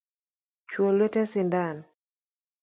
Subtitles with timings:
[0.69, 1.77] Chwo lwete sindan